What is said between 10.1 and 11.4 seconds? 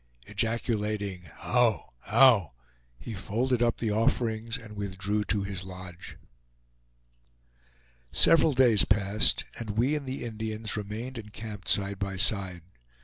Indians remained